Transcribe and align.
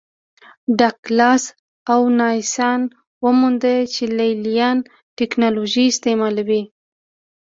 ډاګلاس 0.77 1.43
او 1.91 2.01
وانسینا 2.07 2.93
ومونده 3.23 3.75
چې 3.93 4.03
لې 4.17 4.31
لیان 4.45 4.77
ټکنالوژي 5.17 5.85
استعملوي 5.89 6.61